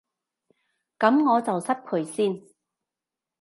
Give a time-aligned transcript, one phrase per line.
[0.97, 2.41] 噉我就失陪先